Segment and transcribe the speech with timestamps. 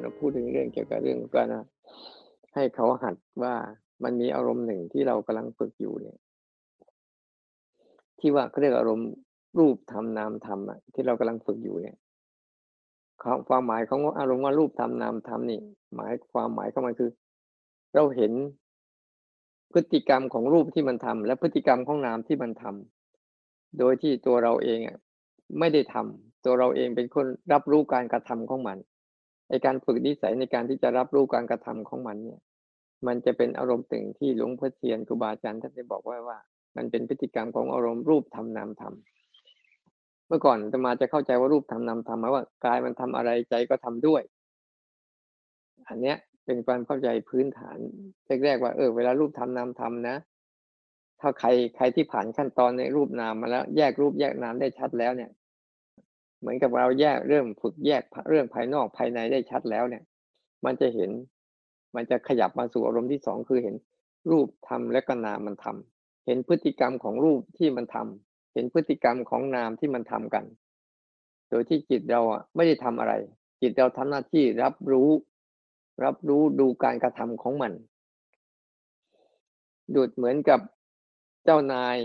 [0.00, 1.46] เราพูดถึงเรื่องเกี่ยวกับเรื่องการ
[2.54, 3.54] ให้เขาหัดว่า
[4.04, 6.18] มันมีอารมณ์หนึ่งที่เรากำลังฝึกอยู่เนี่ย
[8.18, 9.10] ที่ว่าเขาเรียกอารมณ์
[9.58, 11.96] รูปธรรมนามธรรมอะที่เรากำลังฝึกอยู่เนี่ย
[13.48, 15.60] ความหมายของอารมณ์ว่ารูปธรรมนามธรรมนี่
[15.94, 17.10] หมายความหมายของมันคือ
[17.94, 18.32] เราเห็น
[19.72, 24.98] พฤติกรรมของรูปที่มันทำและพฤติกรรมของนามที่มันทำโดยที่ตัวเราเองอะ
[25.58, 28.78] ไม่ได้ทำตัวเราเองเป็นคนรับรู้การกระทำของมัน
[29.48, 32.40] ในการฝึกนิสัยในการที่จะรับรู้การกระทำของมันเนี่ย
[33.06, 36.38] มันจะเป็นอารมณ์ตึงที่หลวงพ่อเทียนครูบาอาจารย์ท่านได้บอกไว้ว่า
[36.76, 44.22] มันเป็นพฤติกรรมของอารมณ์รูปทำนามทำเมื่อก่อนจะมาจะเข้าใจว่ารูปทำนามทำหมายว่ากายมันทำอะไรใจก็ทำด้วย
[45.88, 47.78] อันเนี้ยเป็นความเข้าใจพื้นฐาน
[48.44, 50.16] แรกๆว่าเออเวลารูปทำนามทำนะ
[51.20, 55.30] ถ้าใครใครที่ผ่านขั้นตอนในรูปนามมาแล้ว แยกรูปแยกนามได้ชัดแล้วเนี่ย
[56.40, 60.02] เหมือนกับเราแยกเรื่องฝึกแยกเรื่องภายนอกภายในได้ชัดแล้วเนี่ย
[60.64, 61.10] มันจะเห็น
[61.96, 63.74] มันจะขยับมาสู่อารมณ์ที่สองคือเห็น
[64.30, 70.44] รูปทำและก็นามมันทำเห็นพฤติกรรมของรูปที่มันทำเห็นพฤติกรรมของนามที่มันทำกัน
[71.50, 73.12] โดยที่จิตเราอะไม่ได้ทำอะไร
[73.62, 75.10] จิตเราทำหน้าที่รับรู้
[76.04, 77.72] รับรู้ดูการกระทำของมัน
[79.94, 80.60] ดูดเหมือนกับ
[81.44, 81.96] เจ้านาย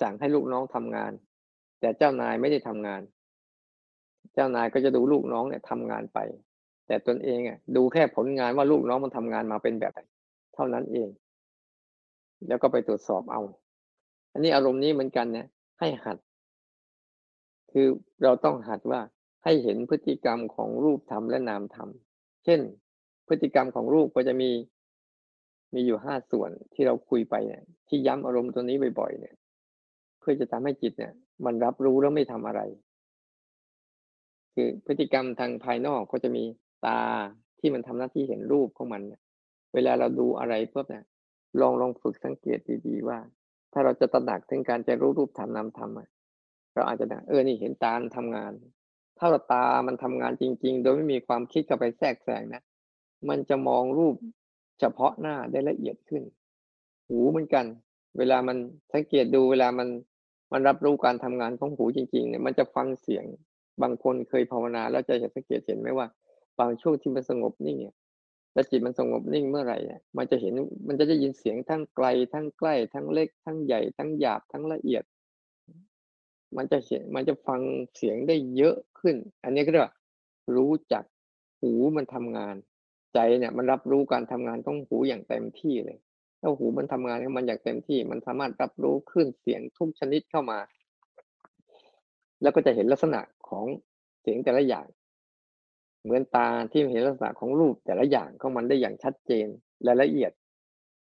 [0.00, 1.12] สั่งให้ลูกน้องทำงาน
[1.80, 3.00] แต่เจ้านายไม่ได้ทำงาน
[4.34, 6.18] เจ้านายก็จะดูลูกน้องเนี่ยทำงานไป
[6.86, 10.00] แต่ตนเองอะดูแค่ผลงานว่าลูกน้องมันทำงานมาเป็นแบบไหน
[10.54, 11.08] เท่านั้นเอง
[12.48, 13.42] แล้วก็ไปตรวจสอบเอา
[14.32, 15.46] อันนี้อารมณ์นี้เหมือนกันเนี่ย
[15.80, 16.18] ให้หัด
[17.72, 17.86] คือ
[18.24, 19.00] เราต้องหัดว่า
[19.44, 21.88] ให้เห็นพฤติกรรมของรูปธรรมและนามธรรม
[22.44, 22.60] เช่น
[23.28, 24.50] พฤติกรรมของรูปก็จะมี
[25.74, 29.34] มีอยู่ห้าส่วนที่เราคุยไปเนี่ย ที่ย้ำอารมณ์ตัวนี้บ่อยๆเนี่ย
[30.18, 31.12] เพื่อจะทำให้จิตเนี่ย
[31.44, 32.60] มันรับรู้แล้วไม่ทำอะไร
[34.54, 36.44] คือพฤติกรรมทางภายนอกก็จะมี
[36.86, 37.00] ตา
[37.60, 39.02] ที่มันทำหน้าที่เห็นรูปของมัน
[39.74, 41.04] เวลาเราดูอะไรเพื่อเนี่ย
[41.60, 43.18] ลองลองฝึกสังเกตดีๆว่า
[43.72, 48.52] ถ้าเราจะตระหนักถึงการจะรู้รูปทำนามทำเราอาจจะเออนี่เห็นตาทำงาน
[49.18, 52.62] ถ้าเราตามันทำงานจริง ๆ โดยไม่มีความคิดเข้าไปแทรกแซงนะ
[53.28, 54.16] มันจะมองรูป
[54.80, 56.22] เฉพาะหน้าได้ละเอียดขึ้น
[57.08, 57.66] หูเหมือนกัน
[58.18, 58.56] เวลามัน
[58.92, 59.88] สังเกตดูเวลามัน
[60.52, 63.24] มันรับรู้การทำงานของหูจริง ๆ เนี่ย มันจะฟังเสียง
[63.82, 66.06] บางคนเคยภาวนาแล้วจะเห็นสังเกตเห็นไหมว่า
[66.60, 67.96] บางช่วงที่มันสงบนิ่งเนี่ย
[68.54, 70.52] แล้วจิตมันสงบนิ่งเมื่อไหร่เนี่ยมันจะเห็น
[70.88, 75.04] มันจะได้ยินเสียงทั้งไกลทั้งใกล้ทั้งเล็กทั้งใหญ่ทั้งหยาบทั้งละเอียด
[76.56, 77.60] มันจะเห็นมันจะฟัง
[77.96, 79.94] เสียงได้เยอะขึ้น อันนี้ก็เรียกว่า
[80.56, 81.04] รู้จัก
[81.60, 82.54] หูมันทำงาน
[83.14, 85.98] ใจเนี่ยมันรับรู้การทำงานของหูอย่างเต็มที่เลย
[86.40, 90.58] ถ้าหูมันทำงานมันอย่างเต็มที่ มันสามารถรับรู้ขึ้นเสียงทุกชนิดเข้ามา
[92.42, 93.20] แล้วก็จะเห็นลักษณะ
[93.50, 93.66] ของ
[94.22, 94.86] เสียงแต่ละอย่าง
[96.02, 99.46] เหมือนตาที่เห็นลักษณะของรูปแต่ละอย่างของมันได้อย่างชัดเจน
[99.84, 100.32] และละเอียด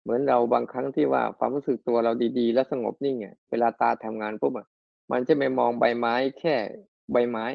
[0.04, 4.68] เหมือนเราบางครั้งที่ว่าความรู้สึกตัวเราดีๆ และสงบนิ่งอะเวลาตาทำงานปุ๊บอะ
[5.12, 6.56] มันจะไม่มองใบไม้แค่
[7.12, 7.46] ใบไม้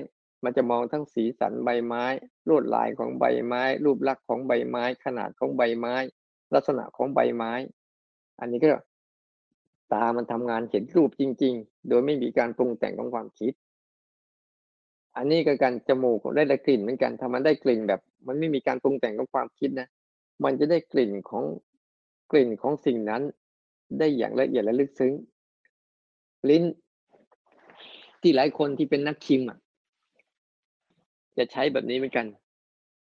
[0.45, 2.05] มันจะมองทั้งสีสันใบไม้
[2.49, 5.95] ลวดลายของใบไม้ รูปลักษณ์ของใบไม้ ขนาดของใบไม้
[6.55, 7.53] ลักษณะของใบไม้
[8.41, 8.69] อันนี้ก็
[9.93, 13.53] ตามันทำงานเห็นรูปจริง ๆ โดยไม่มีการปรุงแต่งของความคิด
[15.17, 19.89] อันนี้ก็การจมูกได้ได้กลิ่นเหมือนกันถ้ามันได้กลิ่นแบบ มันไม่มีการปรุงแต่งของความคิดนะ
[20.45, 21.45] มันจะได้กลิ่นของ
[22.31, 23.23] กลิ่นของสิ่งนั้น
[23.99, 25.13] ได้อย่างละเอียดและลึกซึ้ง
[26.51, 26.65] ลิ้น
[28.23, 29.59] ที่หลายคนที่เป็นนักชิมอะ
[31.39, 32.27] จะใช้แบบนี้เหมือนกัน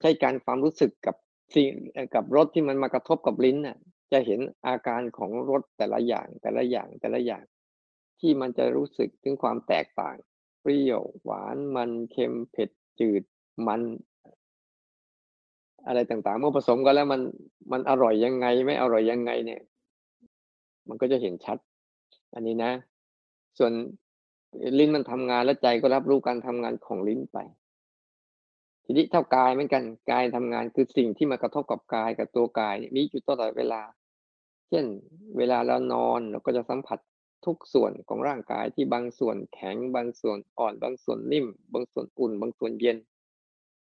[0.01, 1.17] ใช้การความรู้สึกกับ
[1.55, 1.69] สิ่ง
[2.15, 3.79] กับรสที่มันมากระทบกับลิ้นน่ะ
[4.13, 7.45] จะเห็นอาการของรสแต่ละอย่างแต่ละอย่างแต่ละอย่าง
[8.21, 10.17] ที่มันจะรู้สึกถึงความแตกต่าง
[10.69, 13.23] เปรี้ยว หวานมันเค็มเผ็ดจืด
[13.67, 13.81] มัน
[15.87, 17.21] อะไรต่างๆ เมื่อผสมกันแล้วมัน
[17.73, 19.61] มันอร่อยยังไง ไม่อร่อยยังไงเนี่ย
[20.89, 21.59] มันก็จะเห็นชัด
[22.35, 22.73] อันนี้นะ
[23.59, 23.73] ส่วน
[24.79, 27.39] ลิ้นมันทำงานแล้วใจก็รับรู้การทำงานของลิ้นไป
[28.85, 33.83] ทีนี้เท่ากายเหมือนกันกายทำงานคือสิ่งที่มากระทบกับกายกับตัวกายมีอยู่ตลอดเวลา
[34.69, 34.85] เช่น
[35.39, 36.99] เวลาเรานอนเราก็จะสัมผัส
[37.45, 42.99] ทุกส่วนของร่างกายที่บางส่วนแข็งบางส่วนอ่อนบางส่วนนิ่ม บางส่วนอุ่น บางส่วนเย็น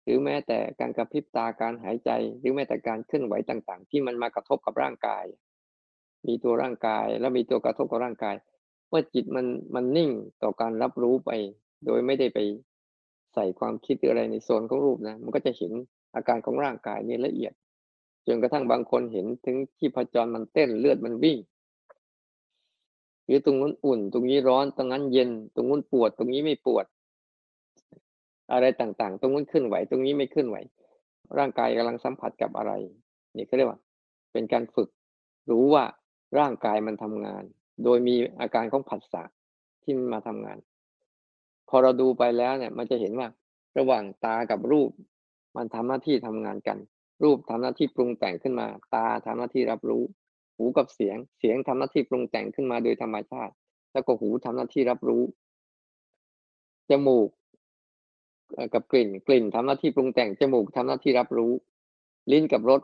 [0.05, 5.25] หรือแม้แต่การกระพริบตาการหายใจ หรือแม้แต่การเคลื่อนไหวต่างๆ ที่มันมากระทบกับร่างกาย
[6.27, 8.37] มีตัวร่างกายแล้วมีตัวกระทบกับร่างกาย
[8.89, 10.11] เมื่อจิตมันมันนิ่ง
[10.43, 11.31] ต่อการรับรู้ไป
[11.87, 12.39] โดยไม่ได้ไป
[13.35, 15.73] ใส่ความคิดอะไรในโซนของรูปนะมันก็จะเห็น
[16.15, 17.53] อาการของร่างกายนี่ละเอียด
[18.27, 21.39] จนกระทั่งบางคนเห็นถึงที่พจรมันเต้นเลือดมันวิ่ง
[23.29, 26.87] หรือตรงนู้นอุ่น ตรงนี้ร้อนตรงนั้นเย็น ตรงนู้นปวด ตรงนี้ไม่ปวด
[28.53, 30.57] อะไรต่างๆ ตรงนู้นขึ้นไหว ตรงนี้ไม่ขึ้นไหว
[31.39, 32.73] ร่างกายกำลังสัมผัสกับอะไร
[33.37, 33.81] นี่เขาเรียกว่า
[34.33, 34.89] เป็นการฝึก
[35.51, 35.85] รู้ว่า
[36.39, 37.43] ร่างกายมันทำงาน
[37.85, 39.23] โดยมีอาการของผัสสะ
[39.83, 40.59] ที่มันมาทำงาน
[41.69, 43.29] พอเราดูไปแล้วเนี่ย มันจะเห็นว่า
[43.79, 44.91] ระหว่างตากับรูป
[45.57, 46.79] มันทำหน้าที่ทำงานกัน
[47.23, 50.03] รูปทำหน้าที่ปรุงแต่งขึ้นมา ตาทำหน้าที่รับรู้
[50.59, 53.55] หูกับเสียง เสียงทำหน้าที่ปรุงแต่งขึ้นมาโดยธรรมชาติ
[53.93, 55.23] แล้วก็หูทำหน้าที่รับรู้
[56.91, 57.29] จมูก
[58.75, 61.53] กับกลิ่น กลิ่นทำหน้าที่ปรุงแต่ง จมูกทำหน้าที่รับรู้
[62.33, 62.83] ลิ้นกับรส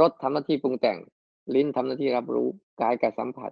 [0.00, 0.98] รสทำหน้าที่ปรุงแต่ง
[1.54, 2.48] ลิ้นทำหน้าที่รับรู้
[2.80, 3.50] กายกับสัมผัส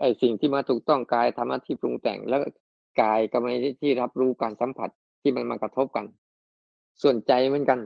[0.00, 2.40] ไอสิ่งที่มาถูกต้องกายทำหน้าที่ปรุงแต่ง แล้ว
[3.02, 3.52] กายก็ไม่
[3.82, 4.90] ที่รับรู้การสัมผัส
[5.22, 6.06] ที่มันมากระทบกัน
[7.02, 7.78] ส่วนใจเหมือนกัน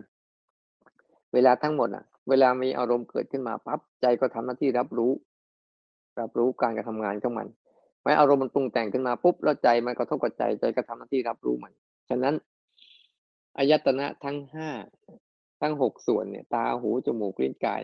[1.32, 5.12] เวลาทั้งหมดอะ เวลามีอารมณ์เกิดขึ้นมาปั๊บใจก็ทำหน้าที่รับรู้
[6.20, 7.48] รับรู้การกระทำงานของมัน
[8.02, 11.72] ไม่อารมณ์มันปรุงแต่งขึ้นมาปุ๊บแล้วใจมันกระทบกับใจใจก็ทำหน้าที่รับรู้มัน
[12.08, 12.34] ฉะนั้น
[13.56, 14.70] อายตนะทั้งห้า
[15.60, 17.80] ทั้งหกส่วนเนี่ย ตาหูจมูกลิ้นกาย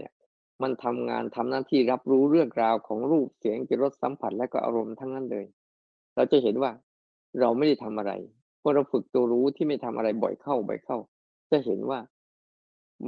[0.63, 5.47] มันทำงานทำหน้าที่รับรู้เรื่องราวของรูปเสียงกลิ่นรสสัมผัสและก็อารมณ์ทั้งนั้นเลย
[6.15, 6.71] เราจะเห็นว่า
[7.41, 8.13] เราไม่ได้ทำอะไร
[8.63, 10.99] พอเราฝึกตัวรู้ที่ไม่ทำอะไรบ่อยเข้าบ่อยเข้า
[11.51, 11.99] จะเห็นว่า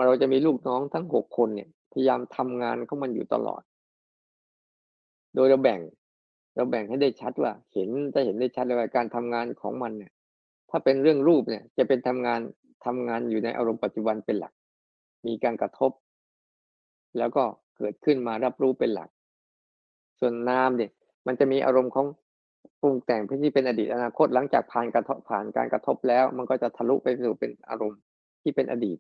[0.07, 3.63] เราจะมีลูกน้องทั้งหกคนเนี่ย พยายามทำงานของมันอยู่ตลอด
[5.35, 5.81] โดยเราแบ่ง
[6.57, 10.13] เราแบ่งให้ได้ชัดว่า เห็นจะเห็นได้ชัดเลยว่าการทำงานของมันเนี่ย
[10.71, 12.41] ถ้าเป็นเรื่องรูปเนี่ย จะเป็นทำงาน
[12.87, 14.53] ทำงานอยู่ในอารมณ์ปัจจุบันเป็นหลัก
[15.27, 15.93] มีการกระทบ
[17.19, 17.43] แล้วก็
[17.77, 19.09] เกิดขึ้นมารับรู้เป็นหลัก
[20.21, 20.91] ส่วนนามเนี่ย
[21.27, 22.07] มันจะมีอารมณ์ของ
[22.81, 28.01] ปรุงแต่งพื่ที่เป็นอดีตอนาคตหลังจากผ่านการผ่านการกระทบแล้ว มันก็จะทะลุไปสู่เป็นอารมณ์
[28.43, 28.99] ที่เป็นอดีต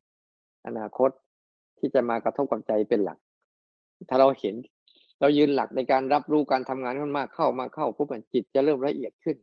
[0.66, 1.10] อนาคต
[1.78, 3.18] ที่จะมากระทบกับใจเป็นหลัก
[4.08, 4.54] ถ้าเราเห็น
[5.20, 9.36] เรายืนหลักในการรับรู้การทำงานมันมากเข้ามาเข้าปุ๊บจิตจะเริ่มละเอียดขึ้น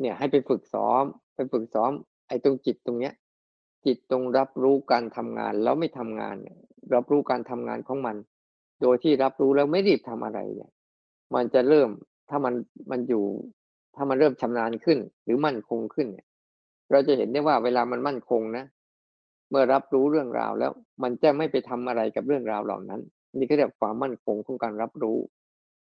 [0.00, 1.02] เนี่ย ให้ไปฝึกซ้อม
[1.34, 1.90] ไปฝึกซ้อม
[2.28, 3.14] ไอ้ตรงจิตตรงเนี้ย
[3.86, 6.36] จิตตรงรับรู้การทำงานแล้วไม่ทำงาน
[6.94, 8.16] รับรู้การทำงานของมัน
[8.82, 10.70] โดยที่รับรู้แล้วไม่รีบทำอะไรเนี่ย
[11.34, 11.90] มันจะเริ่ม
[12.30, 12.54] ถ้ามัน
[12.90, 13.24] มันอยู่
[13.96, 16.26] ถ้ามันเริ่มชำนาญขึ้น หรือมั่นคงขึ้นเนี่ย
[16.90, 18.64] เราจะเห็นได้ว่าเวลามันมั่นคงนะ
[19.50, 20.72] เมื่อรับรู้เรื่องราวแล้ว
[21.02, 23.00] มันจะไม่ไปทำอะไรกับเรื่องราวเหล่านั้น
[23.36, 25.18] นี่ก็เรียกความมั่นคงของการรับรู้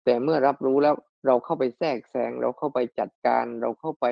[0.04, 0.94] แต่เมื่อรับรู้แล้ว
[1.26, 4.06] เราเข้าไปแทรกแซงเราเข้าไปจัดการเราเข้าไป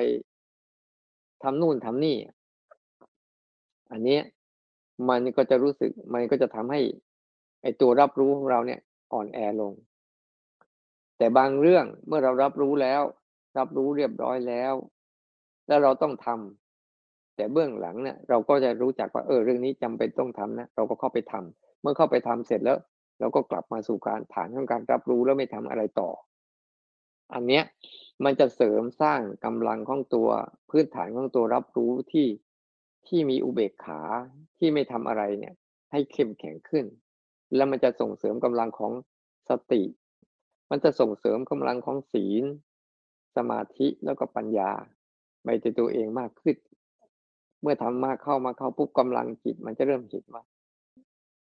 [1.43, 2.17] ทำนู่นทำนี่
[3.91, 4.19] อันนี้
[5.09, 6.81] มันก็จะรู้สึกมันก็จะทำให้
[7.61, 8.79] ไอตัวรับรู้ของเราเนี่ย
[9.13, 9.73] อ่อนแอลง
[11.17, 13.01] แต่บางเรื่องเมื่อเรารับรู้แล้ว
[13.57, 14.73] รับรู้เรียบร้อยแล้ว
[15.67, 16.62] แล้วเราต้องทำ
[17.35, 22.77] แต่เบื้องหลังเนี่ยเราก็จะรู้จักว่าเออเรื่องนี้จำเป็นต้องทำนะเราก็เข้าไปทำเมื่อเข้าไปทำเสร็จแล้ว
[23.19, 26.09] เราก็กลับมาสู่การฐานของการรับรู้แล้วไม่ทำอะไรต่อ
[27.33, 27.63] อันเนี้ย
[28.23, 30.29] มันจะเสริมสร้างกำลังของตัว
[30.69, 32.27] พื้นฐานของตัวรับรู้ที่
[33.07, 34.01] ที่มีอุเบกขา
[34.57, 35.53] ที่ไม่ทำอะไรเนี่ย
[35.91, 36.85] ให้เข้มแข็งขึ้น
[37.55, 38.91] แล้วมันจะส่งเสริมกำลังของ
[39.49, 39.83] สติ
[40.71, 42.43] มันจะส่งเสริมกำลังของศีล
[43.35, 44.71] สมาธิแล้วก็ปัญญา
[45.43, 46.55] ไปในตัวเองมากขึ้น
[47.63, 50.43] เมื่อทำมากเข้ามาเข้าปุ๊บกำลังจิต มันจะเริ่มเห็นว่า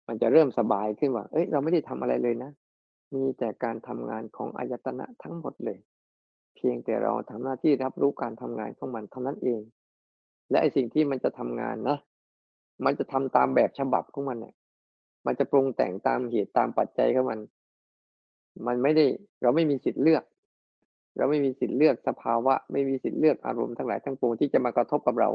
[0.08, 2.50] มันจะเริ่มสบายขึ้นว่า เอ้ยเราไม่ได้ทำอะไรเลยนะ
[3.14, 5.78] มีแต่การทำงานของอายตนะทั้งหมดเลย
[6.54, 9.62] เพียงแต่เราทำหน้าที่รับรู้การทำงานของมันเท่านั้นเอง
[10.50, 11.98] และไอสิ่งที่มันจะทำงานนะ
[12.84, 14.54] มันจะทำตามแบบฉบับของมันเนี่ย
[15.26, 17.40] มันจะปรุงแต่งตามเหตุตามปัจจัยของมัน
[18.66, 19.04] มันไม่ได้
[19.42, 20.24] เราไม่มีสิทธิ์เลือก
[21.16, 25.30] เราไม่มีสิทธิ์เลือกสภาวะ ไม่มีสิทธิ์เลือกอารมณ์ทั้งหลายทั้งปวงที่จะมากระทบกับเรา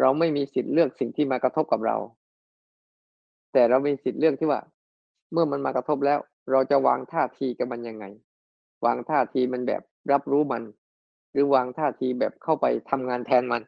[0.00, 1.96] เราไม่มีสิทธิ์เลือกสิ่งที่มากระทบกับเรา
[3.52, 4.60] แต่เรามีสิทธิ์เลือกที่ว่า
[5.32, 6.18] เมื่อมันมากระทบแล้ว
[6.50, 8.04] เราจะวางท่าทีกับมันยังไง
[8.84, 10.62] วางท่าทีมันแบบรับรู้มัน
[11.32, 13.62] หรือวางท่าทีแบบเข้าไปทำงานแทนมัน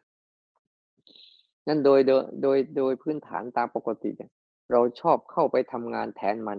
[1.69, 4.31] นั่นโดยโดยโดยโดยพื้นฐานตามปกติเนี่ย
[4.73, 6.59] เราชอบเข้าไปทำงานแทนมัน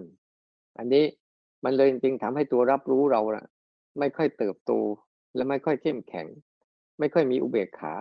[0.78, 1.06] อันนี้
[1.64, 3.46] มันเลยจริงๆทำให้ตัวรับรู้เรานะ
[4.00, 4.72] ไม่ค่อยเติบโต
[5.36, 6.28] และไม่ค่อยเข้มแข็ง
[7.00, 7.94] ไม่ค่อยมีอุเบกขา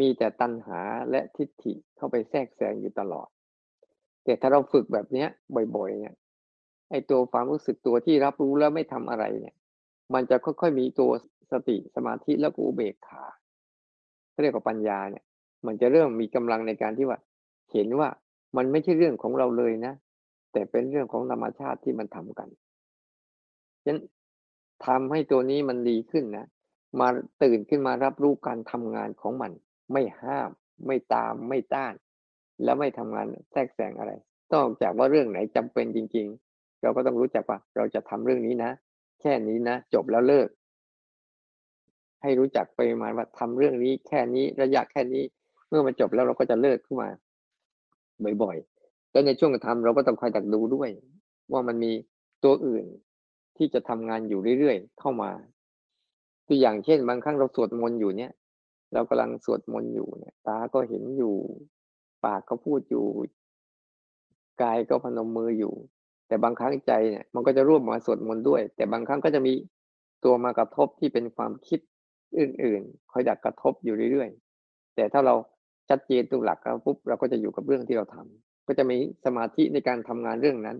[0.00, 0.80] มีแต่ตัณหา
[1.10, 3.28] และทิฏฐิเข้าไปแทรกแซงอยู่ตลอด
[4.24, 5.28] แต่ถ้าเราฝึกแบบเนี้ย
[5.76, 6.14] บ่อย ๆ เนี่ย
[6.90, 9.54] ไอตัวความรู้สึกตัวที่รับรู้แล้วไม่ทำอะไรเนี่ย
[10.14, 11.10] มันจะค่อยๆมีตัว
[11.52, 13.22] สติสมาธิแล้วก็อุเบกขา
[14.42, 15.24] เรียกว่าปัญญาเนี่ย
[15.66, 17.18] มันจะเริ่มมีกำลังในการที่ว่า
[17.72, 18.08] เห็นว่า
[18.56, 19.94] มันไม่ใช่เรื่องของเราเลยนะ
[20.52, 22.48] แต่เป็นเรื่องของธรรมชาติที่มันทำกัน
[23.84, 23.98] ฉะนั้น
[24.86, 26.46] ทำให้ตัวนี้มันดีขึ้นนะ
[27.00, 27.08] มา
[27.42, 29.52] ตื่นขึ้นมารับรู้การทำงานของมัน
[29.92, 30.50] ไม่ห้าม
[30.86, 31.94] ไม่ตามไม่ต้าน
[32.64, 34.12] แล้วไม่ทำงานแทรกแซงอะไร
[34.52, 38.70] ต้องจากว่าเรื่องไหนจำเป็นจริง ๆ เราก็ต้องรู้จักว่า เราจะทำเรื่องนี้นะ
[39.20, 40.48] แค่นี้นะจบแล้วเลิก
[42.22, 45.24] ให้รู้จักไปมาว่าทำเรื่องนี้แค่นี้ระยะแค่นี้
[45.68, 47.08] เมื่อมันจบแล้วเราก็จะเลิกขึ้นมา
[48.42, 50.90] บ่อยๆแล้วในช่วงทำเราก็ต้องคอยดักดูด้วย
[51.52, 51.92] ว่ามันมี
[52.44, 52.84] ตัวอื่น
[53.56, 55.30] ที่จะทำงานอยู่เรื่อยๆเข้ามา
[56.46, 58.32] ตัวอย่างเช่น บางครั้งเราสวดมนต์อยู่เนี่ย
[58.92, 61.34] เรากำลังสวดมนต์อยู่เนี่ย ตาก็เห็นอยู่
[62.24, 63.04] ปากก็พูดอยู่
[64.62, 65.74] กายก็พนมมืออยู่
[66.28, 69.52] แต่บางครั้งใจเนี่ย มันก็จะร่วมมาสวดมนต์ด้วย แต่บางครั้งก็จะมี
[70.24, 71.80] ตัวมากระทบที่เป็นความคิด
[72.38, 75.34] อื่นๆ คอยดักกระทบอยู่เรื่อยๆ แต่ถ้าเรา
[75.88, 80.76] ชัดเจนตัวหลักแล้วปุ๊บเราก็จะอยู่กับเรื่องที่เราทำก็จะมีสมาธิในการทำงานเรื่องนั้น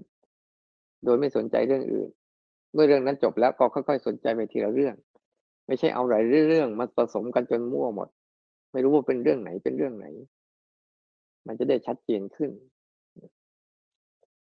[1.04, 2.08] โดยไม่สนใจเรื่องอื่น
[2.74, 4.94] เมื่อเรื่องนั้นจบแล้วก็ค่อยๆ สนใจไปทีละเรื่อง
[5.66, 8.08] ไม่ใช่เอาหลายเรื่องมาผสมกันจนมั่วหมด
[8.72, 10.06] ไม่รู้ว่าเป็นเรื่องไหนเป็นเรื่องไหน
[11.46, 12.50] มันจะได้ชัดเจนขึ้น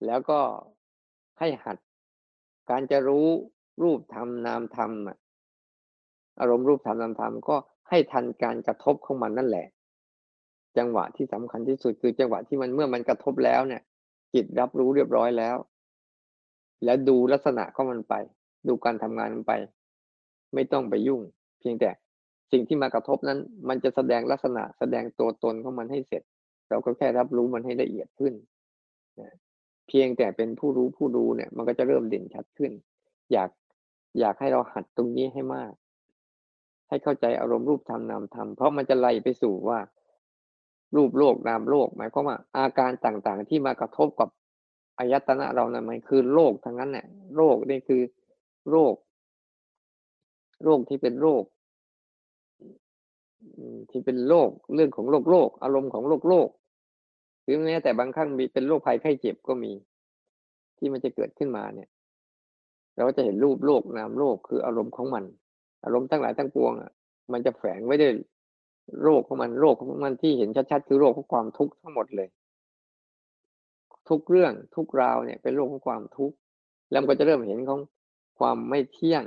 [0.06, 0.40] แล้วก็
[1.38, 1.76] ให้หัด
[2.70, 3.26] การจะรู้
[3.82, 4.92] รูปธรรมนามธรรม
[6.40, 7.56] อารมณ์รูปธรรมนามธรรมก็
[7.88, 9.66] ให้ทันการกระทบของมันนั่นแหละ
[10.78, 13.82] จังหวะที่สำคัญที่สุดคือจังหวะที่มันเมื่อมันกระทบแล้วเนี่ย
[14.34, 15.56] จิตรับรู้เรียบร้อยแล้ว
[16.84, 18.14] แล้วดูลักษณะของมันไป
[18.68, 19.52] ดูการทำงานมันไป
[20.54, 21.20] ไม่ต้องไปยุ่ง
[21.60, 21.90] เพียงแต่
[22.52, 23.38] สิ่งที่มากระทบนั้น
[23.68, 26.22] มันจะแสดงลักษณะแสดงตัวตนของมันให้เสร็จ
[26.70, 28.34] เราก็แค่รับรู้มันให้ละเอียดขึ้น
[29.88, 32.72] เพียงแต่เป็นผู้รู้ผู้ดูเนี่ย มันก็จะเริ่มเด่นชัดขึ้น
[33.32, 33.50] อยาก
[34.20, 35.72] อยากให้เราหัดตรงนี้ให้มาก
[36.88, 39.78] ให้เข้าใจอารมณ์รูปธรรมนามธรรมเพราะมันจะไล่ไปสู่ว่า
[40.96, 44.28] รูปโลกนามโลก หมายความว่าอาการต่างๆที่มากระทบกับ
[44.98, 48.02] อายตนะเรานะ่ะมันคือโรคทั้งนั้นเนี่ยโรคนี่คือ
[48.70, 48.94] โรค
[50.64, 51.44] โรคที่เป็นโรค
[53.90, 56.48] ที่เป็นโรคเรื่องของโรคโรคอารมณ์ของโรคโรค
[57.42, 59.72] หรือแม้แต่บางครั้งมีเป็นโรคภัยไข้เจ็บก็มี
[60.78, 61.88] ที่มันจะเกิดขึ้นมาเนี่ย
[62.94, 65.24] เราก็จะเห็นรูปโลกนามโลกคืออารมณ์ของมัน
[65.84, 66.90] อารมณ์ทั้งหลายทั้งปวงอะ
[67.32, 68.12] มันจะแฝงไว้ด้วย
[69.02, 72.28] โรคของมันโรคของมันที่เห็นชัดๆคือโรคของความทุกข์ทั้งหมดเลย
[74.08, 76.36] ทุกเรื่องทุกราวเนี่ยเป็นโรคของความทุกข์
[76.90, 77.80] แล้วมันก็จะเริ่มเห็นของ
[78.38, 79.24] ความไม่เที่ยง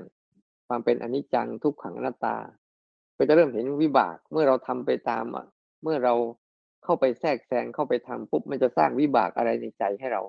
[0.67, 2.37] ความเป็นอนิจจังทุกขังอนัตตา
[3.17, 5.45] ก็จะเริ่มเห็นวิบากเมื่อเราทำไปตามอะ
[5.83, 6.13] เมื่อเรา
[6.83, 10.21] เข้าไปแทรกแซงเข้าไปทำปุ๊บมันจะสร้างวิบากอะไรในใจให้เรา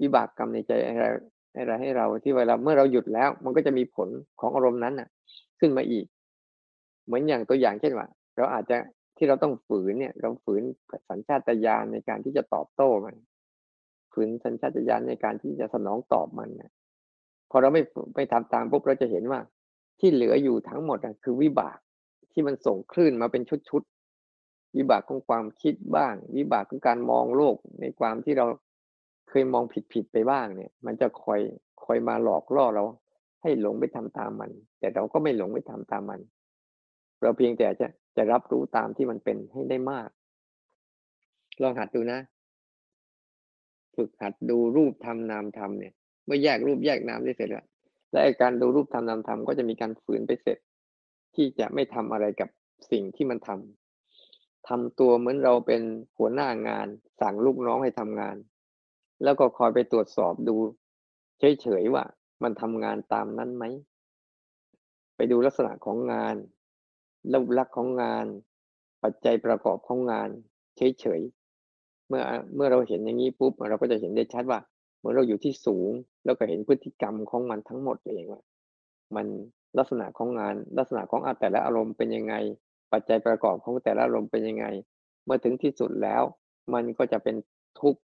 [0.00, 1.06] วิบากกรรมในใจอะไร
[1.54, 4.08] อะไรให้เราที่เวลาเมื่อเราหยุดแล้ว มันก็จะมีผล
[4.40, 5.08] ของอารมณ์นั้นน่ะ
[5.60, 6.06] ขึ้นมาอีก
[7.04, 8.76] เหมือนอย่างตัวอย่างเช่นว่า เราอาจจะ
[9.16, 10.62] ที่เราต้องฝืนเนี่ย เราฝืน
[11.08, 13.16] สัญชาตญาณในการที่จะตอบโต้มัน
[14.12, 16.72] ฝืนสัญชาตญาณในการที่จะสนองตอบมันนะ
[17.52, 17.82] พอเราไม่
[18.16, 19.40] ไม่ทำตามปุ๊บเราจะเห็นว่า
[20.00, 21.78] ที่เหลืออยู่ทั้งหมดคือวิบาก
[22.32, 28.46] ที่มันส่งคลื่นมาเป็นชุดๆวิบากของความคิดบ้าง วิบากของการมองโลกในความที่เรา
[29.28, 31.40] เคยมองผิดๆไปบ้างเนี่ย มันจะคอย
[31.84, 32.84] คอยมาหลอกล่อเรา
[33.42, 36.20] ให้หลงไปทำตามมัน แต่เราก็ไม่หลงไปทำตามมัน
[37.22, 40.08] เราเพียงแต่จะจะรับรู้ตามที่มันเป็นให้ได้มาก
[41.62, 42.20] ลองหัดดูนะ
[43.94, 45.94] ฝึกหัดดูรูปทำนามทำเนี่ย
[46.24, 47.66] เมื่อแยกรูปแยกนามได้เสร็จแล้ว
[48.12, 50.58] และการดูรูปทำนามทำก็จะมีการฝืนไปเสร็จ
[51.34, 52.48] ที่จะไม่ทำอะไรกับ
[52.90, 55.82] สิ่งที่มันทำทำตัวเหมือนเราเป็น
[56.18, 56.86] หัวหน้างาน
[57.20, 58.36] สั่งลูกน้องให้ทำงาน
[59.24, 60.56] แล้วก็คอยไปตรวจสอบดู
[61.38, 62.04] เฉยๆว่า
[62.42, 63.64] มันทำงานตามนั้นไหม
[65.16, 66.36] ไปดูลักษณะของงาน
[67.32, 68.26] รูปลักษณ์ของงาน
[69.02, 70.28] ปัจจัยประกอบของงาน
[70.76, 72.22] เฉยๆเมื่อ
[72.54, 74.58] เมื่อเราเห็นอย่างนี้ปุ๊บเราก็จะเห็นได้ชัดว่า
[75.02, 75.90] เมื่อเราอยู่ที่สูง
[76.24, 78.42] แล้วก็เห็นพฤติกรรมของมันทั้งหมดเองว่า
[79.16, 79.26] มัน
[79.78, 82.34] ลักษณะของงาน ลักษณะของอาแต่ละอารมณ์เป็นยังไง
[82.92, 84.66] ปัจจัยประกอบของแต่ละอารมณ์เป็นยังไง
[85.24, 86.22] เมื่อถึงที่สุดแล้ว
[86.74, 87.36] มันก็จะเป็น
[87.80, 88.00] ทุกข์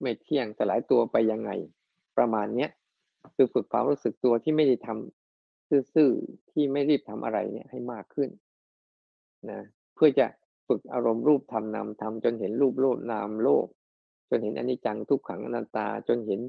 [0.00, 1.50] ไม่เที่ยงสลายตัวไปยังไง
[2.18, 2.70] ประมาณเนี้ย
[3.34, 8.30] คือฝึกความรู้สึกตัวที่ไม่ได้ทำซื่อๆที่ไม่รีบทำอะไรเนี่ยให้มากขึ้น
[9.50, 9.60] นะ
[9.94, 10.26] เพื่อจะ
[10.68, 13.66] ฝึกอารมณ์รูปทำนามทำจนเห็นรูปโลกนามโลก
[14.30, 16.40] จนเห็นอนิจจังทุกขังอนัตตาจนเห็น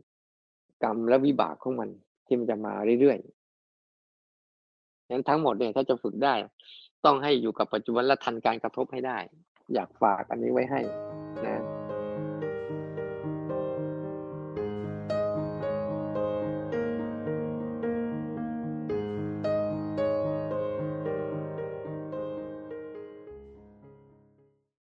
[0.84, 1.90] กรรมและวิบากของมัน
[2.26, 6.34] ที่มันจะมาเรื่อยๆนั้นทั้งหมดเนี่ยถ้าจะฝึกได้
[7.06, 9.18] ต้องให้อยู่กับปัจจุบันและทันการกระทบให้ได้
[9.74, 10.82] อยากฝากอันนี้ไว้ให้
[11.46, 11.71] นะ